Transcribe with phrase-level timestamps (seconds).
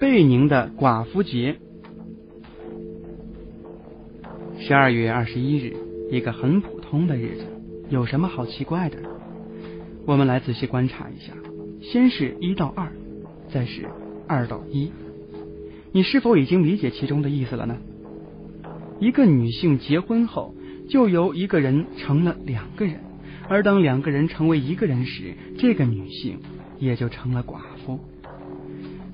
[0.00, 1.58] 贝宁的寡妇节，
[4.58, 5.76] 十二月二十一日，
[6.10, 7.44] 一个很普通的日子，
[7.90, 8.96] 有什么好奇怪的？
[10.06, 11.34] 我们来仔细观察一下，
[11.82, 12.90] 先是一到二，
[13.52, 13.90] 再是
[14.26, 14.90] 二到一，
[15.92, 17.76] 你是否已经理解其中的意思了呢？
[19.00, 20.54] 一个女性结婚后，
[20.88, 23.00] 就由一个人成了两个人，
[23.50, 26.38] 而当两个人成为一个人时，这个女性
[26.78, 28.00] 也就成了寡妇。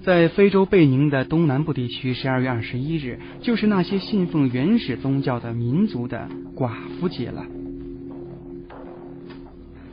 [0.07, 7.45] 在非洲贝宁的东南部地区，十二月二十一日就是那些信奉原始宗教的民族的寡妇节了。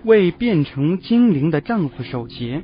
[0.04, 2.62] 为变成精灵的丈夫守节。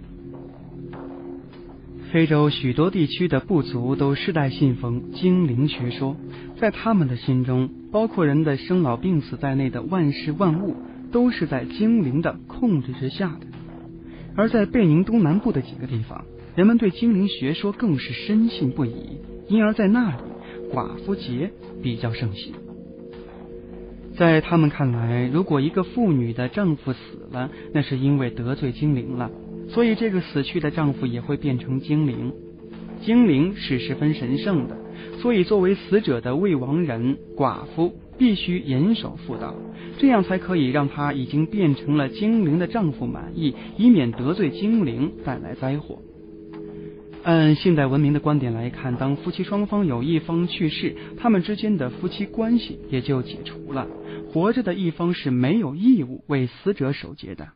[2.12, 6.16] 非洲许多地区的部族都世代信奉精灵学说，
[6.60, 10.76] 在他们的心中，包括人的生老病死在内的万事万物
[11.12, 13.48] 都是在精灵的控制之下的。
[14.36, 16.24] 而在贝宁东南部的几个地方。
[16.60, 18.92] 人们对精灵学说更是深信不疑，
[19.48, 20.18] 因而，在那里
[20.74, 21.52] 寡妇节
[21.82, 22.52] 比较盛行。
[24.18, 27.00] 在他们看来，如果一个妇女的丈夫死
[27.32, 29.32] 了，那是因为得罪精灵了，
[29.70, 32.34] 所以这个死去的丈夫也会变成精灵。
[33.06, 34.76] 精灵是十分神圣的，
[35.22, 39.56] 所以作为死者的未亡人，寡妇必须严守妇道，
[39.98, 46.02] 这样才可以让她已经变成了精灵的丈夫满意，以免得罪精灵带来灾祸。
[47.30, 53.88] 按现代文明的观点来看，当夫妻双方有一方去世，他们之间的夫妻关系也就解除了。
[54.34, 57.50] 活着的一方是没有义务为死者守节的。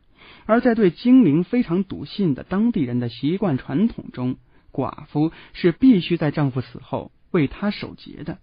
[0.46, 4.36] 而在对精灵非常笃信的当地人的习惯传统中，
[4.70, 8.38] 寡妇是必须在丈夫死后为他守节的。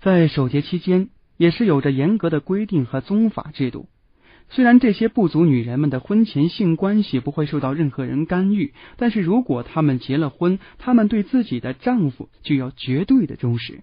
[0.00, 3.86] 在守节期间，也是有着严格的规定和宗法制度。
[4.50, 13.82] 虽然这些部族女人们的婚前性关系不会受到任何人干预，但是如果她们结了婚，她们对自己的丈夫就要绝对的忠实，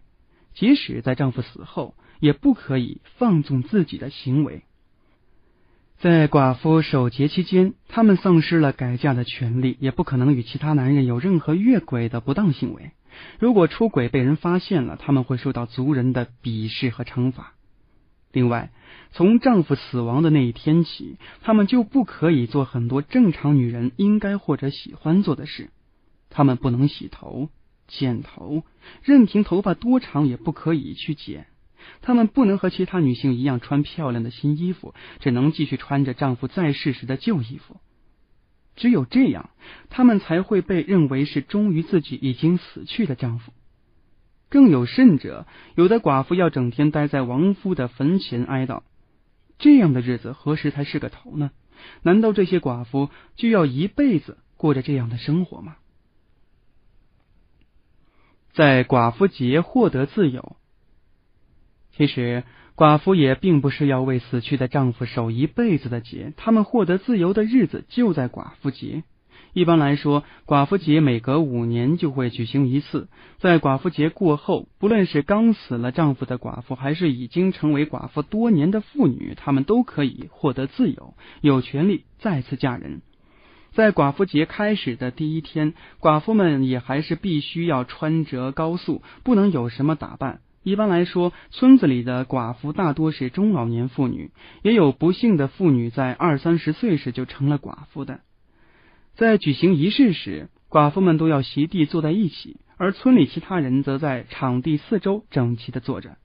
[0.53, 4.63] 即使在丈夫死后，也不可以放纵自己的行为。
[5.99, 12.91] 在寡妇守节期间，她们丧失了改嫁的权利，也不可能与其他男人有任何越轨的不当行为。
[13.39, 17.53] 如果出轨被人发现了，他们会受到族人的鄙视和惩罚。
[18.31, 18.71] 另外，
[19.11, 25.69] 从丈夫死亡的那一天起，她们就不可以做很多正常女人应该或者喜欢做的事。
[26.29, 27.49] 她们不能洗头、
[27.87, 28.63] 剪头，
[29.01, 31.47] 任凭头发多长也不可以去剪。
[32.01, 37.77] 她们不能和其他女性一样穿漂亮的新衣服，只能继续穿着丈夫在世时的旧衣服。
[38.75, 39.49] 只有这样，
[39.89, 43.53] 她们才会被认为是忠于自己已经死去的丈夫。
[44.49, 48.83] 更有甚者，有的寡妇要整天待在亡夫的坟前哀悼，
[49.59, 51.51] 这样的日子何时才是个头呢？
[52.01, 55.77] 难道这些寡妇就要一辈子过着这样的生活吗？
[58.53, 60.55] 在寡妇节获得自由，
[61.91, 62.43] 其实
[62.75, 69.03] 寡妇也并不是要为死去的丈夫守一辈子的节，他们获得自由的日子就在寡妇节。
[69.53, 73.07] 一般来说，寡妇节每隔五年就会举行一次。
[73.39, 83.01] 在寡妇节过后，不论是刚死了丈夫的寡妇，还是已经成为寡妇多年的妇女，她们都可以获得自由，有权利再次嫁人。
[83.73, 90.39] 在寡妇节开始的第一天，寡妇们也还是必须要穿着高素，不能有什么打扮。
[90.63, 94.31] 一般来说，村子里的寡妇大多是中老年妇女，
[94.63, 98.19] 也有不幸的妇女在二三十岁时就成了寡妇的。
[99.17, 106.17] 在举行仪式时，寡妇们都要席地坐在一起，而村里其他人则在场地四周整齐的坐着。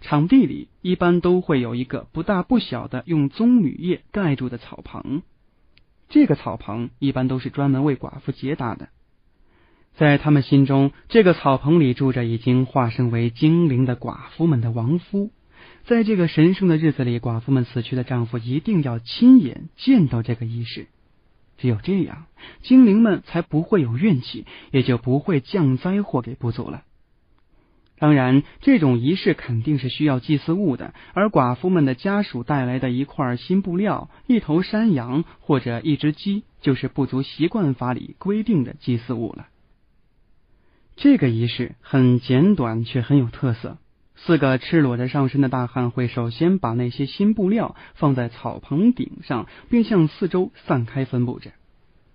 [0.00, 5.20] 场地里一般都会有一个不大不小的用棕榈叶盖住的草棚，
[6.08, 8.88] 这个草棚一般都是专门为寡妇结搭的。
[9.94, 15.32] 在他们心中，这个草棚里住着已经化身为精灵的寡妇们的亡夫。
[15.84, 20.86] 在这个神圣的日子里，寡妇们死去的丈夫一定要亲眼见到这个仪式。
[21.58, 22.24] 只有这样，
[22.62, 26.84] 精灵们才不会有怨气，也就不会降灾祸给部族了。
[27.98, 39.48] 当然，这种仪式肯定是需要祭祀物的，而寡妇们的家属带来的一块新布料、一头山羊或者一只鸡，就是部族习惯法里规定的祭祀物了。
[40.94, 43.78] 这个仪式很简短，却很有特色。
[44.24, 51.52] 四个赤裸着上身的大汉会首先把那些新布料放在草棚顶上，并向四周散开分布着。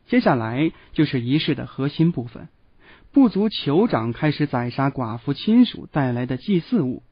[0.07, 2.49] 接下来就是仪式的核心部分，
[3.11, 7.03] 部族酋长开始宰杀寡妇亲属带来的祭祀物。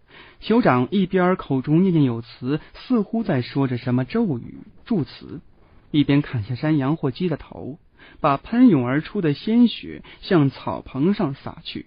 [0.41, 5.41] 酋长一边口中念念有词，似乎在说着什么咒语祝词，
[5.89, 7.79] 一边砍下山羊或鸡的头。
[8.19, 11.85] 把喷涌而出的鲜血向草棚上洒去。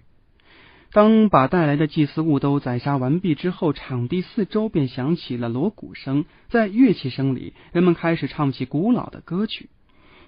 [0.95, 9.67] 当把带来的祭祀物都宰杀完毕之后，场地四周便响起了锣鼓声，在乐器声里，人们开始唱起古老的歌曲。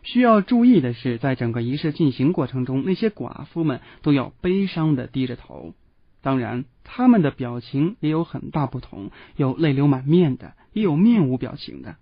[0.04, 5.74] 需要注意的是，在整个仪式进行过程中，那些寡妇们都要悲伤的低着头。
[6.22, 11.96] 当然，他们的表情也有很大不同，有泪流满面的，也有面无表情的。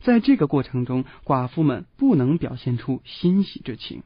[0.00, 4.02] 在这个过程中，寡妇们不能表现出欣喜之情。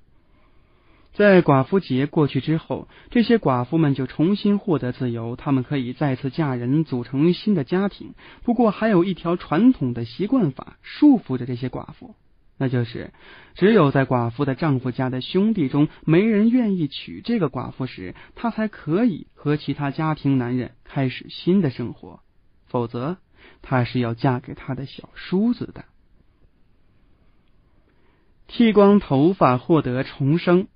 [1.13, 8.15] 在寡妇节过去之后，这些寡妇们就重新获得自由，她们可以再次嫁人，组成新的家庭。
[8.45, 12.15] 不过，还有一条传统的习惯法束缚着这些寡妇，
[12.57, 13.13] 那就是
[13.55, 22.21] 只有在寡妇的丈夫家的兄弟中没人愿意娶这个寡妇时，她才可以和其他家庭男人开始新的生活，
[22.69, 23.19] 否则
[23.61, 25.85] 她是要嫁给他的小叔子的。
[28.49, 30.69] 剃光头发获得重生。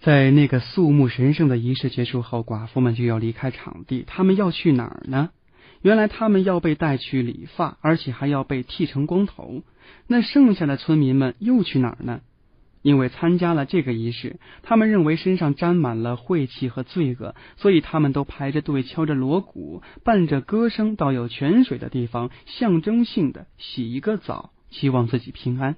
[0.00, 4.02] 在那个肃穆神圣的仪式结束后，寡妇们就要离开场地。
[4.06, 5.28] 他们要去哪儿呢？
[5.82, 9.62] 原来他们要被带去理发，而且还要被剃成光头。
[10.06, 12.22] 那剩下的村民们又去哪儿呢？
[12.80, 25.76] 因为参加了这个仪式，他们认为身上沾满了晦气和罪恶，所以他们都排着队，敲着锣鼓，伴着歌声，到有泉水的地方，象征性的洗一个澡，希望自己平安。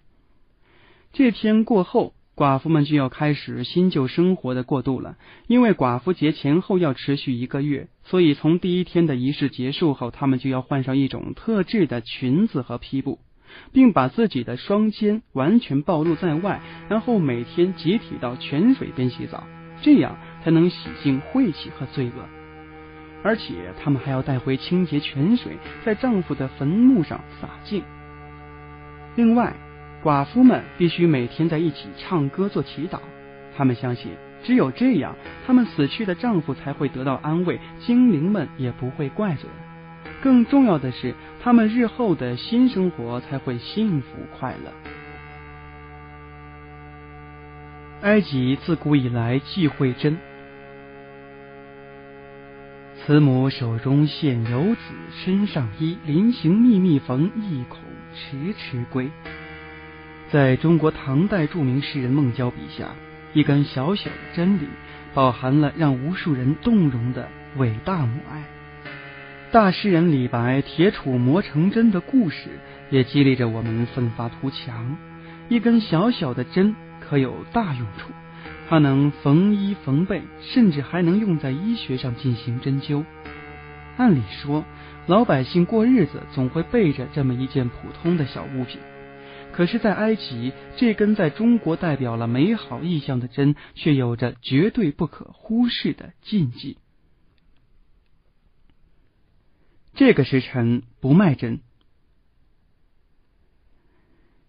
[1.13, 2.15] 这天过后。
[2.35, 5.17] 寡妇们就要开始新旧生活的过渡了，
[5.49, 13.19] 因为寡妇节前后要持续一个月，所以从第一天的仪式结束后，他们就要换上一种特制的裙子和披布，
[13.73, 19.45] 并把自己的双肩完全暴露在外，然后每天集体到泉水边洗澡，
[19.83, 22.27] 这样才能洗净晦气和罪恶。
[23.23, 27.85] 而且，他们还要带回清洁泉水，在丈夫的坟墓上洒净。
[29.15, 29.55] 另外，
[30.03, 32.99] 寡妇们必须每天在一起唱歌做祈祷，
[33.57, 34.11] 他们相信
[34.43, 35.15] 只有这样，
[35.47, 39.49] 他们死去的丈夫才会得到安慰，精灵们也不会怪罪。
[40.21, 44.07] 更重要的是，他们日后的新生活才会幸福
[44.39, 44.73] 快乐。
[48.03, 50.19] 埃及自古以来忌讳针，
[52.99, 54.81] 慈母手中线，游子
[55.25, 57.79] 身上衣，临行密密缝，意恐
[58.13, 59.09] 迟迟归。
[60.33, 62.89] 在中国唐代著名诗人孟郊笔下，
[63.35, 64.67] 一根小小的针里，
[65.13, 68.43] 饱含了让无数人动容的伟大母爱。
[69.51, 72.49] 大诗人李白铁杵磨成针的故事，
[72.89, 74.97] 也激励着我们奋发图强。
[75.51, 78.11] 一根小小的针可有大用处，
[78.71, 83.05] 它能缝衣缝被，甚至还能用在医学上进行针灸。
[83.99, 84.65] 按理说，
[85.07, 88.81] 老百姓过日子总会备着这么一件普通的小物品。
[89.53, 96.79] 可是，在埃及，这根在中国代表了美好意象的针，却有着绝对不可忽视的禁忌。
[99.95, 101.61] 这个时辰不卖针，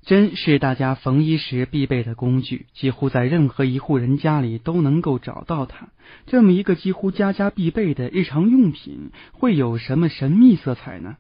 [0.04, 5.90] 针是大家缝衣时必备的工具，几乎在任何一户人家里都能够找到它。
[6.28, 11.18] 这么一个几乎家家必备的日常用品，会有什么神秘色彩呢？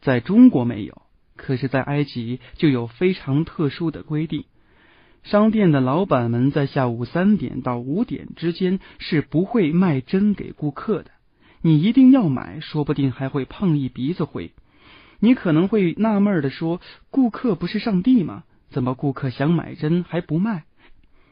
[0.00, 1.01] 在中国没有。
[1.36, 4.44] 可是，在埃及就有非常特殊的规定：
[5.22, 11.10] 商店的老板们在下午三点到五点之间是不会卖针给顾客的。
[11.62, 14.52] 你一定要买，说不定还会碰一鼻子灰。
[15.20, 16.80] 你可能会纳闷的说
[17.10, 18.42] ：“顾客不是上帝吗？
[18.70, 20.64] 怎么顾客想买针还不卖？”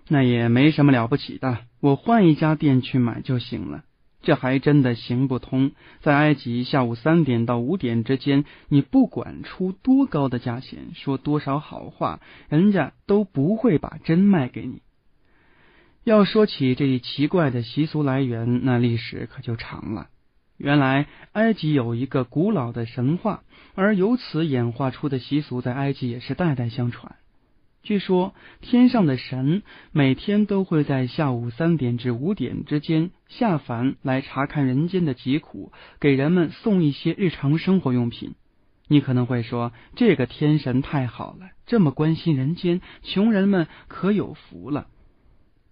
[0.07, 3.85] 那也没什么了不起的，我换一家店去买就行了。
[4.23, 5.73] 这还真的行不通。
[6.01, 14.83] 在埃及，下午三点到五点之间，你不管出多高的价钱，说多少好话，人家都不会把针卖给你。
[16.05, 20.09] 要说起这一奇怪的习俗来源，那历史可就长了。
[20.57, 23.43] 原来，埃及有一个古老的神话，
[23.75, 27.17] 而由此演化出的习俗，在埃及也是代代相传。
[27.83, 38.35] 据说天上的神每天都会在下午三点至五点之间下凡来查看人间的疾苦，给人们送一些日常生活用品。
[38.87, 44.89] 你可能会说，这个天神太好了，这么关心人间，穷人们可有福了。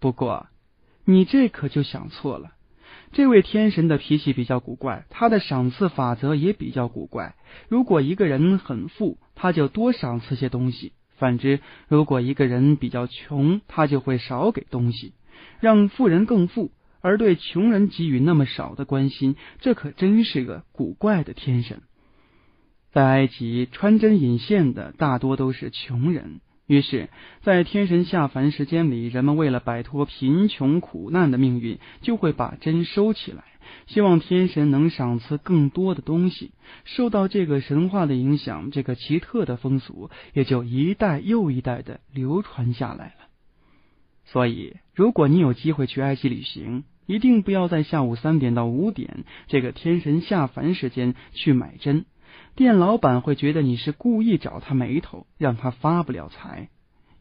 [0.00, 0.46] 不过，
[1.04, 2.52] 你这可就想错了。
[3.12, 7.34] 这位天神的脾气比较古怪，他的赏赐法则也比较古怪。
[7.68, 10.92] 如果一个人很富，他就多赏赐些东西。
[11.18, 15.12] 反之，如果一个人比较穷，他就会少给东西，
[15.60, 16.70] 让富人更富，
[17.00, 21.82] 而对穷人给予那么少的关心，这可真是个古怪的天神。
[22.90, 26.40] 在埃及，穿针引线的大多都是穷人。
[26.66, 27.08] 于是，
[27.42, 33.44] 在天神下凡时间里，人们为了摆脱贫穷苦难的命运，就会把针收起来，
[33.86, 36.52] 希望天神能赏赐更多的东西。
[36.84, 43.28] 受到这个神话的影响，这个奇特的风俗也就一代又一代的流传下来了。
[44.24, 52.04] 所以，如果你有机会去埃及旅行，一定不要在下午三点到五点这个天神下凡时间去买针。
[52.54, 56.68] 店老板会觉得你是故意找他眉头，让他发不了财。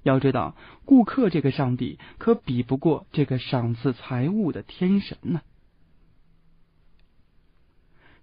[0.04, 5.42] 要知道，顾客这个上帝可比不过这个赏赐财物的天神呢。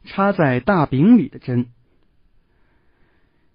[0.04, 1.66] 插在大饼里的针，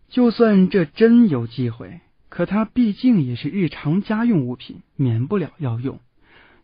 [0.09, 5.99] 就算这针有忌讳，可它毕竟也是日常家用物品，免不了要用。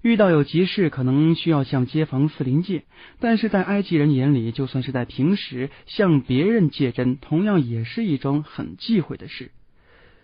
[0.02, 2.84] 遇到有急事，可能需要向街坊四邻借，
[3.20, 9.52] 但是在埃及人眼里，就算是在平时向别人借针，同样也是一桩很忌讳的事。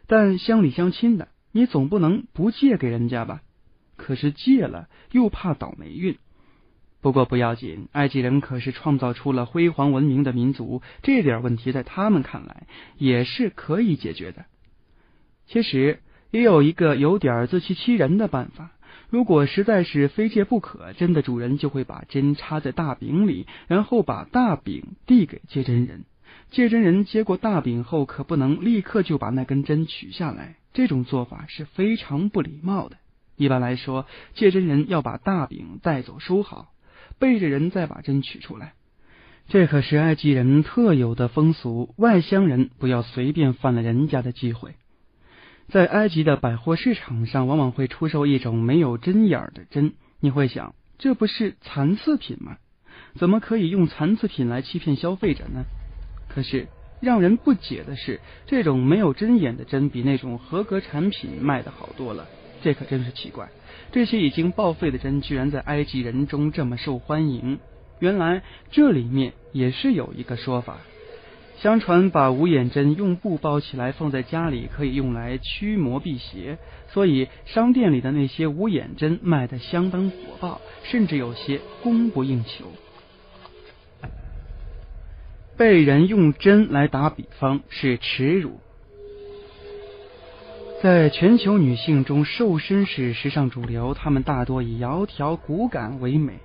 [0.06, 3.42] 但乡里乡亲的，你总不能不借给人家吧？
[3.96, 6.18] 可是借了又怕倒霉运。
[7.02, 12.68] 不过不要紧，埃及人可是创造出了辉煌文明的民族，这点问题在他们看来
[12.98, 14.46] 也是可以解决的。
[15.48, 18.72] 其实也有一个有点自欺欺人的办法。
[19.10, 26.06] 如果实在是非借不可，针的主人就会把针插在大饼里，然后把大饼递给接针人。
[26.50, 32.98] 借针人接过大饼后，可不能立刻就把那根针取下来，这种做法是非常不礼貌的。
[33.36, 36.71] 一般来说，借针人要把大饼带走收好，
[37.22, 38.74] 背着人再把针取出来。
[39.48, 44.74] 这可是埃及人特有的风俗，外乡人不要随便犯了人家的忌讳。
[45.70, 49.94] 在埃及的百货市场上，往往会出售一种没有针眼的针。
[50.20, 52.58] 你会想，这不是残次品吗？
[53.16, 55.66] 怎么可以用残次品来欺骗消费者呢？
[56.28, 56.68] 可是
[57.02, 62.28] 让人不解的是，这种没有针眼的针比那种合格产品卖的好多了。
[62.64, 63.50] 这可真是奇怪，
[63.92, 67.60] 这些已经报废的针居然在埃及人中这么受欢迎。
[68.00, 70.78] 原来这里面也是有一个说法。
[71.58, 82.66] 相传把五眼针用布包起来放在家里，可以用来驱魔辟邪，所以商店里的那些五眼针卖的相当火爆，甚至有些供不应求。
[85.56, 88.60] 被人用针来打比方是耻辱。
[90.82, 96.40] 在全球女性中，瘦身是时尚主流，她们大多以窈窕骨感为美。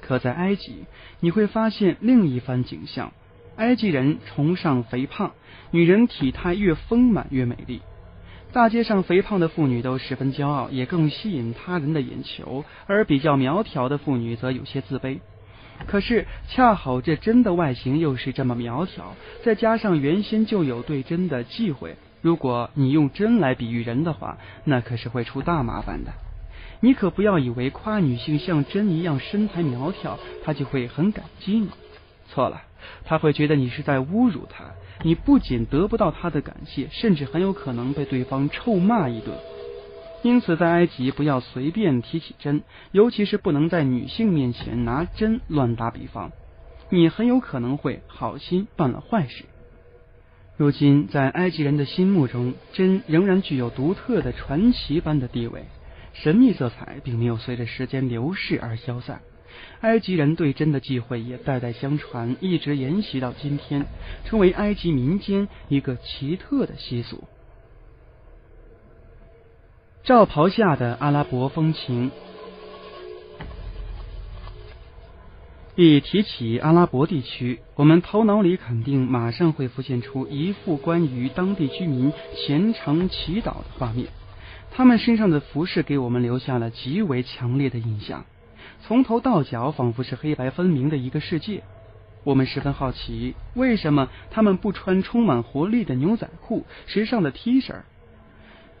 [0.00, 0.86] 可在埃及，
[1.20, 3.12] 你会发现另一番景象。
[3.54, 5.30] 埃及人崇尚肥胖，
[5.70, 7.80] 女人体态越丰满越美丽。
[8.52, 15.20] 大街上肥胖的妇女都十分骄傲，也更吸引他人的眼球；而比较苗条的妇女则有些自卑。
[15.86, 26.12] 可是，恰好这针的外形又是这么苗条，再加上原先就有对针的忌讳，如果你用针来比喻人的话，那可是会出大麻烦的。
[26.80, 31.68] 你可不要以为夸女性像针一样身材苗条，她就会很感激你。
[32.28, 32.62] 错了。
[33.04, 34.66] 他会觉得你是在侮辱他，
[35.02, 39.36] 你不仅得不到他的感谢，甚至很有可能被对方臭骂一顿。
[40.22, 46.30] 因此，在埃及不要随便提起针，尤其是不能在女性面前拿针乱打比方，
[46.88, 49.44] 你很有可能会好心办了坏事。
[50.58, 55.66] 如今，在埃及人的心目中，针仍然具有独特的传奇般的地位，
[56.14, 59.20] 神秘色彩并没有随着时间流逝而消散。
[59.82, 63.86] 埃及人对针的忌讳也代代相传，一直沿袭到今天，
[64.24, 67.22] 成为埃及民间一个奇特的习俗。
[70.02, 72.10] 罩袍下的阿拉伯风情。
[75.80, 84.08] 一提起阿拉伯地区，我们头脑里肯定马上会浮现出一幅关于当地居民虔诚祈祷的画面，
[84.72, 88.24] 他们身上的服饰给我们留下了极为强烈的印象。
[88.82, 91.62] 从头到脚仿佛是黑白分明的一个世界。
[92.24, 97.82] 我们十分好奇，为什么他们不穿充满活力的牛仔裤、时尚的 T 恤？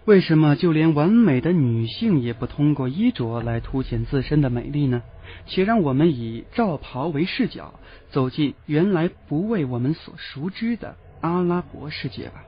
[0.08, 5.02] 为什么就连完美的女性也不通过衣着来凸显自身的美丽呢？
[5.44, 7.74] 且让我们以罩袍为视角，
[8.08, 12.42] 走进原来不为我们所熟知的阿拉伯世界吧。